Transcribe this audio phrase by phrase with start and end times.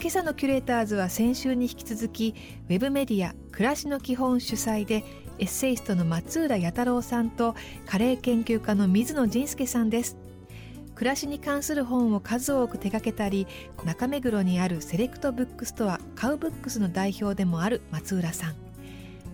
[0.00, 2.34] 今朝のキュレーターズは先週に引き続き
[2.70, 5.04] ウェブメディア暮らしのきほん主宰で
[5.38, 10.16] エッセイストの松浦弥太郎さんとカレー研究家の水野仁輔さんです。
[10.94, 13.46] 暮らしに関する本を数多く手掛けたり
[13.84, 18.54] 中目黒にあるセレクトブックストアカウブックスの代表でもある松浦さん。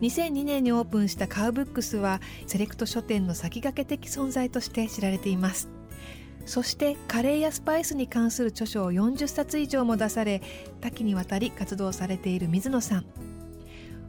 [0.00, 5.75] 2002年にオープンしたカウブックスはセレクト書店の先駆け的存在として知られています。
[6.46, 10.40] そしてカレーやスパイスに関する著書を40冊以上も出され
[10.80, 13.04] 多岐にわたり活動されている水野さん。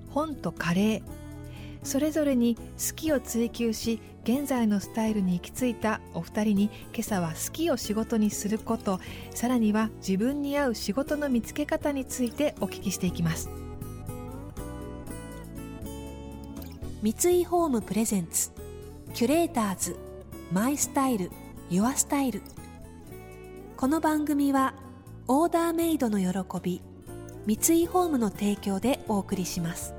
[0.10, 1.02] 本とカレー。
[1.84, 9.00] それぞれに好きを追求し現在のスタイルに行き着いたお二人に今朝は好きを仕事にすること
[9.32, 13.50] さらには自分に合う仕事の見つけ方についてお聞きしていきます。
[17.02, 18.52] 三井ホームプレゼンツ。
[19.14, 19.96] キュレーターズ。
[20.52, 21.32] マイスタイル。
[21.70, 22.42] ユアスタイル
[23.76, 24.74] この番組は
[25.28, 26.82] オーダーメイドの喜び
[27.46, 29.94] 三井ホームの提供でお送りします。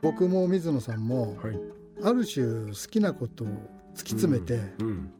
[0.00, 1.60] 僕も水野さんも、はい。
[2.02, 5.12] ある種好きなことを突き詰めて、うん。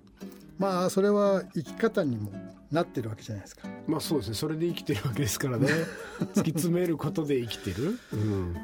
[0.59, 2.33] まあそれは生き方にも
[2.73, 3.69] なってるわけじゃないですか。
[3.87, 4.35] まあそうですね。
[4.35, 5.69] それで生きてるわけですからね。
[6.35, 7.99] 突き詰めることで生きてる。
[8.13, 8.57] うん。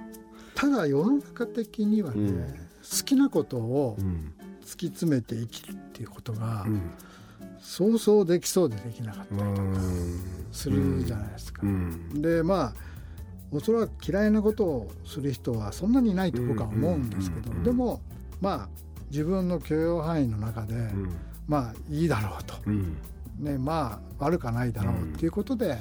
[0.54, 2.38] ただ世の中的にはね、うん。
[2.38, 4.32] 好きなことをうん。
[4.64, 6.80] 突き詰めて生きるっていうことが、うん。
[7.60, 10.20] そうそうできそうでできなかったりとかうん。
[10.52, 11.62] するじゃないですか。
[11.62, 12.22] うん。
[12.22, 12.74] でまあ
[13.50, 18.00] おそらく嫌いなことをする人はそんなにいないと僕は思うんですけど、でも
[18.40, 18.68] まあ
[19.10, 21.10] 自分の許容範囲の中で、うん。
[21.46, 22.96] まあいいだろうと、うん
[23.38, 25.78] ね、まあ悪かないだろうっていうことで、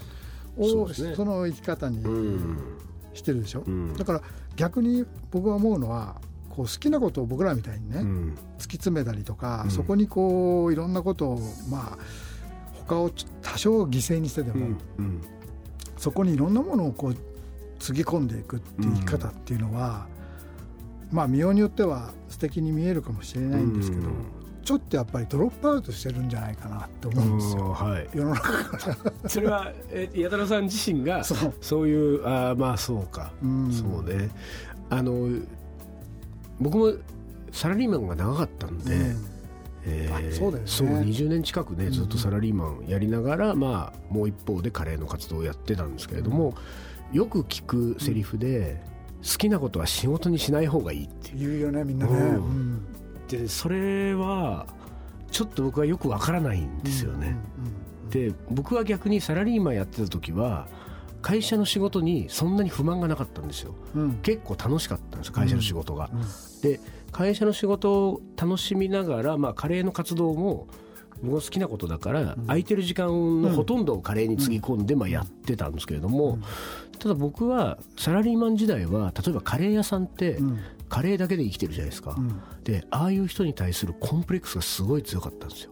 [0.58, 1.16] うですね。
[1.16, 2.58] その生き方にうん。
[3.14, 3.94] してるでしょ、うん。
[3.96, 4.22] だから
[4.56, 8.38] 逆に僕は思うのはこう好きなことを僕らみたいにね、うん。
[8.58, 9.72] 突き詰めたりとか、うん。
[9.72, 11.98] そこにこういろんなことをまあ
[12.88, 13.10] 他を
[13.42, 14.78] 多少犠牲にしてでも、
[15.98, 17.16] そこにいろんなものをこう
[17.80, 20.08] つぎ込んでいくっていう生き方っていうのは、
[21.12, 24.37] まあ見ようによっては素敵に見えるかもしれないんですけど、うん
[24.68, 28.10] ちょっとやっぱりドロップアウトしてるんじゃないかなって思うんですよ、はい。
[28.14, 29.30] 世の中から。
[29.30, 31.54] それはえ矢太郎さん自身がそう。
[31.62, 33.32] そういうあーまあそうか。
[33.42, 33.72] うん。
[33.72, 34.30] そうね。
[34.90, 35.30] あの
[36.60, 36.92] 僕も
[37.54, 39.26] サラリーマンが長かったんで、うん。
[39.86, 40.70] えーあそうだよね。
[40.70, 46.56] そう20年近くねうんずっとサラリーマンやりながら、まあ、もう一方でカレーの活動をやってたんですけれども、
[47.14, 48.84] よく聞くセリフで、
[49.24, 51.38] 好きなことは仕事にしない方がいいっていう。
[51.38, 52.38] 言うよねみんなね。
[53.36, 54.68] うんうんでそれは
[55.32, 57.36] ちょっと僕はよくわからないんですよね。
[58.10, 60.68] で僕は逆にサラリーマンやってた時は
[61.22, 63.76] 会社の仕事にそんなに不満がなかったんですよ。
[63.96, 64.02] うん。
[64.02, 66.62] うん結構楽しかったんですよ会社の仕事が、うん。
[66.62, 66.80] で
[67.12, 70.68] 会社の仕事を楽しみながら、まあ、カレーの活動も
[71.22, 72.46] 僕の好きなことだから、うん。
[72.48, 76.44] 空いてる時間のほとんどをカレーにつぎ込んで、まあ、やってたんですけれども、うん。
[77.00, 80.60] ただ僕はサラリーマン時代は例えばカレー屋さんってうん。
[80.90, 82.42] カレーだけで生きてるじゃないですか、うん。
[82.64, 85.72] でああいう人に対するコンプレックスがすごい強かったんですよ。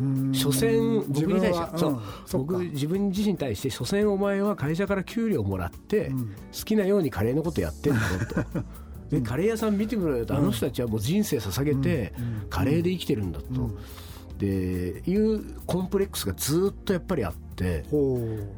[0.00, 0.34] うん。
[0.34, 1.88] 所詮僕に対してう。
[1.88, 2.00] うん。
[2.26, 2.52] そっか。
[2.52, 6.26] 僕自分自身に対して所詮お前は会社から給料もらって、うん。
[6.26, 6.32] 好
[6.64, 8.62] きなようにカレーのことやってんだろうと。
[9.16, 12.48] でカレー屋さん見てくれよと、あの人たちはもう人生捧げて、うん。
[12.50, 13.78] カレーで生きてるんだと、うん
[14.38, 17.84] でいうコンプレックスがずっとやっぱりあって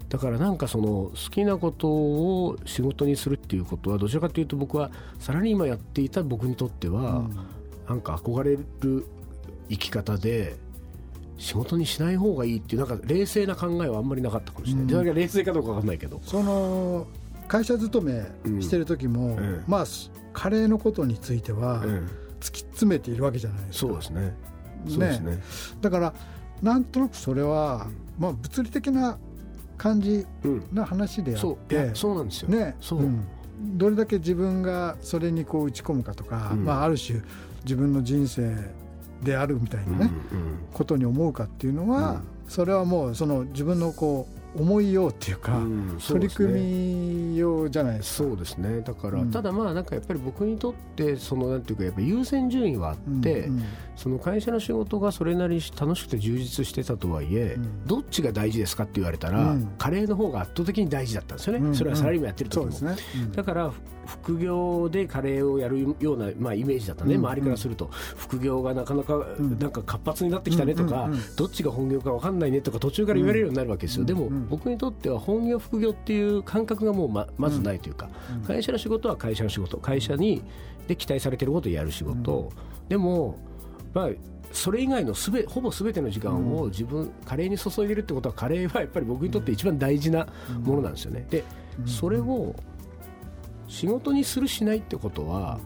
[0.09, 4.91] だからなんかその好きなことを仕事にするっていうことはどちらかというと僕は
[5.21, 7.37] サラリーマンやっていた僕にとっては、うん。
[7.89, 9.07] なんか憧れる
[9.71, 10.57] 生き方で
[11.39, 14.91] 仕事にしない方がいいっていうなんか冷静な考えはあんまりなかったかもしれない、うん。
[14.91, 16.21] それが冷静かどうかわかんないけど。
[16.25, 17.07] その
[17.47, 18.07] 会社勤
[18.47, 19.65] めしてる時も、うん。
[19.67, 19.85] まあ
[20.33, 22.11] カレーのことについてはうん。
[22.41, 23.89] 突き詰めているわけじゃないですか。
[23.89, 24.35] そうですね
[25.81, 26.15] だから
[26.63, 27.87] なんとなくそれは、
[28.19, 29.19] まあ物理的な
[29.77, 30.69] 感じうん。
[30.73, 31.53] な話であそう。
[31.53, 32.77] いってやそうなんですよ、ね。
[32.81, 33.25] そう、ん。
[33.61, 36.65] どれだけ自分がそれにこう打ち込むかとか、うん。
[36.65, 37.21] まあ、ある種
[37.63, 38.57] 自分の人生
[39.23, 40.59] であるみたいなね、うんうん。
[40.73, 42.21] ことに思うかっていうのは、うん。
[42.49, 48.29] それはもうその自分のこう思いようっていうか、うん、取り組みようじゃないですか。
[48.29, 48.81] そうですね。
[48.81, 53.65] だから、うん、ただまあなんかやっぱり僕にとってそのなんていうかやっぱ優先順位はあって、うんうん、
[53.97, 62.97] その会社の仕事がそれなりに楽しくて充実してたとはいえ、うん、どっちが大事ですかって言われたら、カレーの方が圧倒的に大事だったんですよね、それはサラリーマンやってる時も、ね、
[63.35, 63.73] だから
[64.07, 67.91] 副業でカレーをやるような、まあ、イメージだったね、周りからすると。
[68.17, 69.27] 副業がなかなか
[69.61, 78.09] なんか活発になってきたねとか、どっちが本業か分かんないねとか途中から言われるようになるわけですよ、でも僕にとっては本業副業っていう感覚がもうままずないというか、
[78.47, 79.79] 会社の仕事は会社の仕事。
[79.79, 80.43] 会社に
[80.87, 82.51] で期待されてることをやる仕事、
[82.89, 83.39] でも
[83.95, 84.09] まあ
[84.53, 90.27] それ以外のすべほぼすべての時間を自分、カレーに注いでるってことはカレーはやっぱり僕にとって一番大事な
[90.63, 91.27] ものなんですよね。
[91.29, 91.45] で
[91.85, 92.55] それを
[93.67, 95.61] 仕事にするしないってことは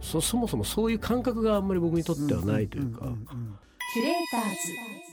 [0.00, 3.06] そそもそもそういう感覚があんまり僕にとってはないというか。
[3.94, 5.05] キュレーターズ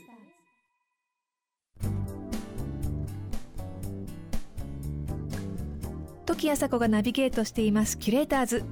[6.26, 8.64] 時朝子がナビゲートしていますキュレーターズ。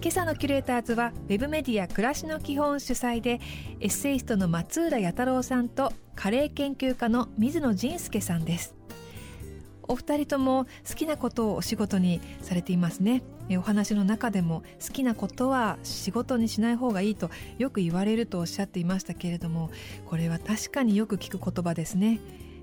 [0.00, 3.38] 今朝のキュレーターズはウェブメディア暮らしの基本主催で
[3.80, 8.74] エッセイストの松浦弥太郎さんとカレー研究家の水野仁介さんです。
[9.88, 13.22] お二人とも好きなことをお仕事にされていますね。
[13.58, 19.70] お話の中でも好きなことは仕事にしない方がいいとよく言われるとおっしゃっていましたけれども
[20.06, 22.20] これは確かによく聞く言葉ですね。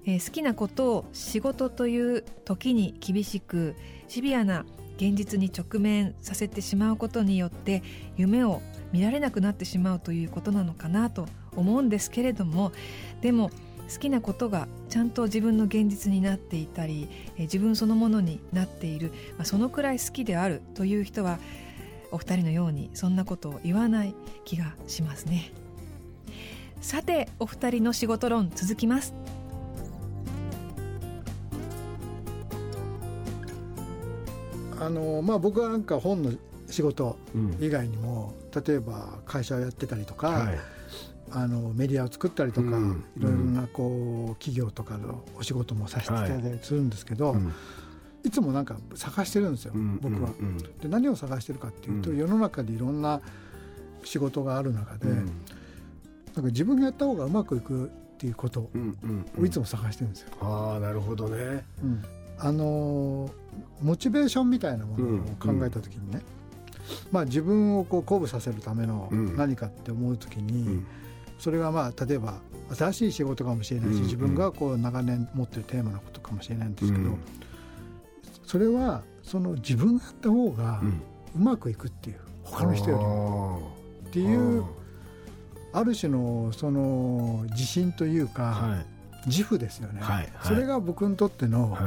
[0.08, 3.76] えー、好きなことを仕事という時に厳しく
[4.08, 4.66] シビアな
[4.96, 7.84] 現実に直面させてしまうことによって
[8.16, 8.62] 夢を
[8.92, 12.72] 見られなくなってしまうということなのかなと思うんですけれども
[13.22, 13.52] でも
[13.94, 21.38] 好きなことがちゃんと自分の現実になっていたり自分そのものになっている、まあ、そのくらい好きであるという人は
[22.12, 24.16] お二人のようにそんなことを言わない
[24.46, 25.52] 気がしますね。
[26.80, 29.14] さてお二人の仕事論続きます。
[34.88, 36.32] あのまあ、僕はなんか本の
[36.70, 37.18] 仕事
[37.60, 40.60] 以外にも、うん、例えば会社をやってたりとか、はい、
[41.32, 47.38] あのメディアを作ったりとか、うん、いろいろなこう企業とかのお仕事もさせていただいたりするんですけど、は
[48.24, 50.30] い、いつもなんか探してるんですよ、僕は。
[50.82, 53.20] で何を探してるかっていうと、世の中でいろんな
[54.06, 58.72] 仕事がある中で、なんか自分がやった方がうまくいくっていうことを
[59.46, 60.30] いつも探してるんですよ。
[60.40, 62.04] ああなるほどね、うん、
[62.40, 63.30] あの
[63.82, 66.22] モチベーションみたいなものを考えた時にね、
[67.12, 70.84] まあ、自分をこう鼓舞させるための何かって思う時に、
[71.40, 72.40] それがまあ例えば
[72.76, 77.18] 新しい仕事かもしれないし、自分がこう長年持ってるテーマのことかもしれないんですけど、
[78.46, 80.82] それはその自分がやった方が
[81.36, 83.72] うまくいくっていう他の人よりも。
[84.08, 84.64] っていう
[85.74, 88.84] ある種のその自信というか、
[89.26, 90.02] 自負ですよね、
[90.44, 91.78] それが僕にとっての、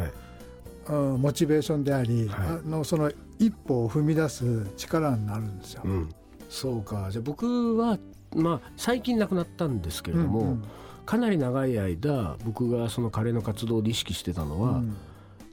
[0.89, 5.83] モチベーションであり、はい、あのその一歩を踏み出す力になるんですよ。
[5.85, 6.09] うん、
[6.49, 7.09] そうか。
[7.11, 7.99] じゃあ僕は、
[8.35, 10.65] まあ、最近亡くなったんですけれども、うんうん、
[11.07, 14.97] かなり長い間僕がその彼の活動で意識してたのは、うん、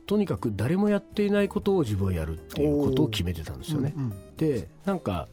[0.06, 3.94] とにかく誰もやっていないことを自分はやるっていうことを決めてたんですよね。
[3.96, 5.28] うんうん、でなんか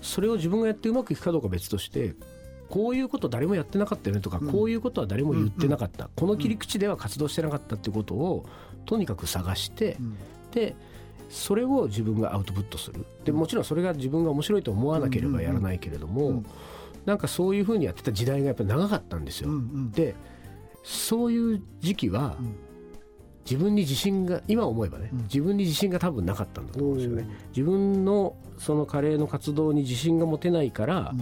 [0.00, 2.14] それを自分がやってうまくいくかどうか別として
[2.68, 8.46] こういうこと誰もやってなかったよねとか、うん、こういうことは誰も言ってなかった、うん、この切り口では活動してなかったってことを
[8.86, 10.16] とにかく探して、うん、
[10.52, 10.74] で
[11.28, 13.04] それを自分がアウトプットする。
[13.24, 16.44] でもちろんそれが自分が面白いと思わなければやらないけれども、う
[17.06, 19.50] なんかそういうふうにやってた時代がやっぱり長かったんですよ。
[19.92, 20.14] で
[20.82, 22.36] そういう時期は、
[23.44, 27.28] 自分に自信が今思えばね、自分に自信が多分なかったんだと思うんですよね。
[27.56, 31.14] 自分のそのカレーの活動に自信が持てないから、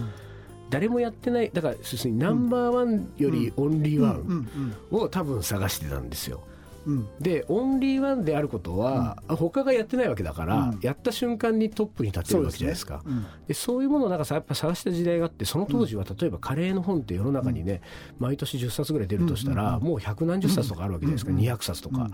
[0.73, 6.41] 誰もやってないだから要するにナンバーワンよりオンリーワンを多分探してたんですよ。
[6.85, 13.03] うん、でオンリーワンであることは、うん、他がやってないわけだから、うん、やった瞬間にトップに立ってるわけじゃないですか。
[13.05, 13.27] そうで、ね。
[13.49, 17.83] うん、そういうものをなんかさやっぱ探した時代があってその当時は例えばカレーの本って世の中にね、
[18.19, 22.11] 毎年10冊ぐらい出るとしたら、もう百何十冊とかあるわけじゃないですか、うん、200冊とか。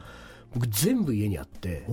[0.54, 1.84] 僕全部家にあって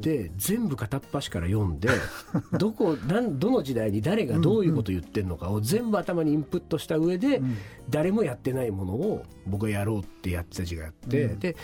[0.00, 1.88] で全部片っ端から読んで
[2.58, 7.40] どこなんどの時代に誰がどういうこと言ってるのかを全部頭にインプットした上で、
[7.88, 11.56] 誰もやってないものを僕がやろうってやってた時があって、で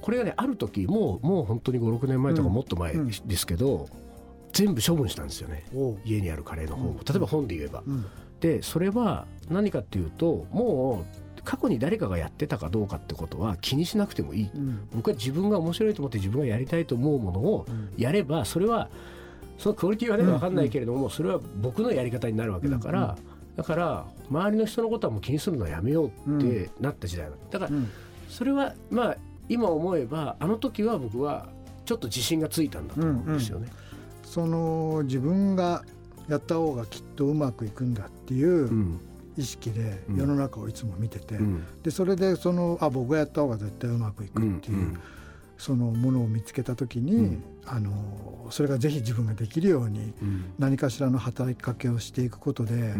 [0.00, 3.88] これがねある時もうもう本当に56年前とかもっと前ですけど、
[4.52, 5.64] 全部処分したんですよね
[6.04, 7.82] 家にあるカレーの本を例えば本で言えば。
[8.40, 17.66] でそれは何かっていうともう過去に誰かがやってたかどうかってことは気にしなくてもいい、うん、僕は自分が面白いと思って自分がやりたいと思うものを
[17.96, 18.88] やればそれは
[19.58, 23.18] そのクオリティはね分かんないけれどもそれは僕のやり方になるわけだから、
[23.56, 27.70] だから周りの人のことはもう気にするのはやめようってなった時代だから、
[28.30, 29.16] それはまあ
[29.50, 31.48] 今思えばあの時は僕は
[31.84, 33.66] ちょっと自信がついたんだと思うんですよね。
[33.66, 35.84] うんうん、その自分が
[36.28, 38.98] やった方がきっとうまくいくんだっていう
[39.36, 45.00] 意識で世の中をいつも見てて、うん、でそれでそのあ僕がやった方が絶対うまくいくっていう、うんうん、
[45.56, 50.12] そのものを見つけた時に、うん、あのそれがぜひ自分ができるように
[50.58, 52.94] 何かしらの働きかけをしていくことで、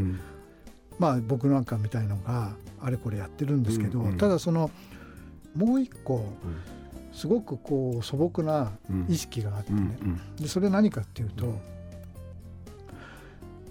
[0.99, 4.71] まあ僕なんかみたいのがあれこれやってるんですけど、ただその
[5.57, 6.25] もう一個、
[7.13, 8.71] すごくこう素朴な
[9.09, 9.99] 意識があってね、
[10.39, 11.59] でそれ何かっていうと、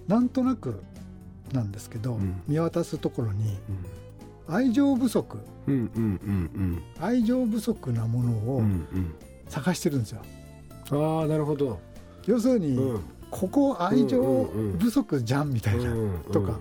[0.07, 0.81] なんとなく
[1.53, 3.57] なんですけど、見渡すところに
[4.47, 5.37] 愛情不足、
[6.99, 8.63] 愛情不足なものを
[9.47, 10.21] 探してるんですよ。
[10.91, 11.79] ああなるほど。
[12.25, 12.77] 要するに、
[13.31, 15.93] ここ愛情不足じゃんみたいな、
[16.31, 16.59] とか、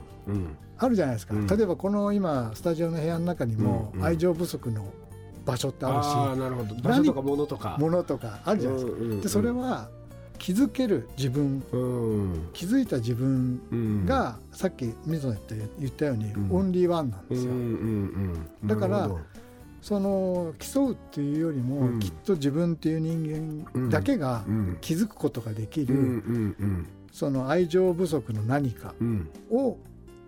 [0.77, 4.85] あるじゃないですか、例えばこの今スタジオの部屋の中にも愛情不足の
[5.47, 6.75] 場所ってあるし、あなるほど。
[6.77, 7.77] 場所とか物とか。
[7.81, 9.89] 物とかあるじゃないですか、でそれは
[10.39, 11.63] 気づける自分、
[12.53, 17.53] 気づいた自分が、さっき水野って言ったように、オンリーワンなんですよ、
[18.65, 19.11] だから
[19.81, 24.45] その競うっていうよりも、きっと自分っていう人間だけが
[24.81, 26.23] 気づくことができる、
[27.13, 28.95] その愛情不足の何か
[29.51, 29.79] を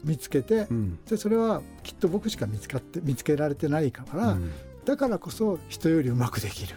[0.04, 0.66] 見つけて、
[1.08, 4.36] でそれはきっと僕しか見つかって見つけられてないから、
[4.84, 6.74] だからこそ人よりうまくできる、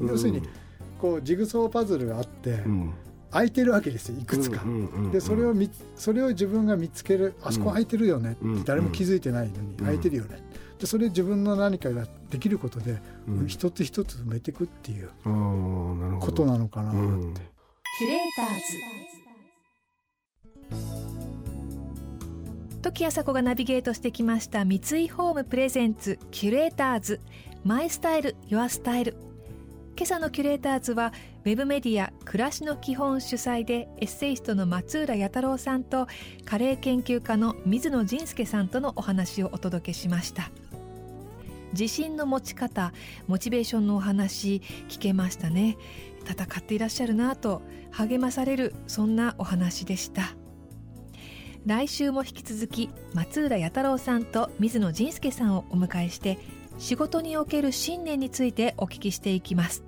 [0.00, 0.42] うん、要するに
[1.00, 2.94] こうジグソーパズルがあって、うん、
[3.30, 4.62] 空いてるわけですよいくつか、
[5.12, 10.42] でそれをみそれを自分が見つけるあそこ空いてるよねって誰も気づいてないのに空いてるよね、
[10.78, 13.00] でそれ自分の何かができることで、
[13.46, 15.10] 一つ一つ埋めていくっていう
[16.20, 17.00] ことなのかなって。
[17.98, 18.46] キュレーター
[20.70, 20.82] ズ。
[22.82, 27.20] 時あさこがナビゲートしてきました三井ホームプレゼンツキュレーターズ。
[27.64, 29.16] マイスタイルユアスタイル
[29.98, 31.12] 今朝のキュレーターズは
[31.44, 36.06] ウェブメディア暮らしの基本主催でエッセイストの松浦弥太郎さんと
[36.44, 40.52] カレー研究家の水野仁介さんとのお話をお届けしました。
[41.72, 42.92] 自信の持ち方
[43.26, 45.76] モチベーションのお話聞けましたね。
[46.24, 50.36] 戦っていらっしゃるなと励まされるそんなお話でした。
[51.66, 56.38] 来週も引き続き松浦弥太郎さんと水野仁介さんをお迎えして
[56.78, 59.87] 仕事における信念についてお聞きしていきます。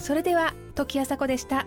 [0.00, 1.66] それでは時あさこでした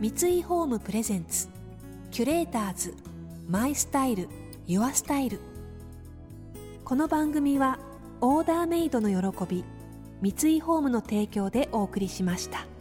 [0.00, 1.48] 三井ホームプレゼンツ
[2.10, 2.94] キュレーターズ
[3.48, 4.28] マイスタイル
[4.66, 5.38] ユアスタイル
[6.84, 7.78] この番組は
[8.20, 9.64] オーダーメイドの喜び
[10.20, 12.71] 三井ホームの提供でお送りしました。